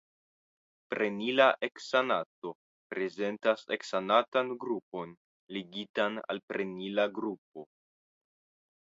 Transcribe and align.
Prenila 0.91 1.45
heksanato 1.65 2.53
prezentas 2.93 3.65
heksanatan 3.75 4.49
grupon 4.63 5.11
ligitan 5.57 6.17
al 6.35 6.41
prenila 6.55 7.05
grupo. 7.19 7.67